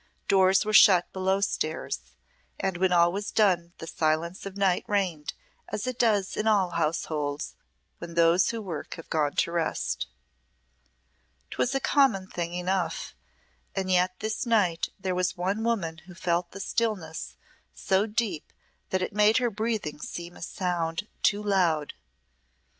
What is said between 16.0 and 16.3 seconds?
who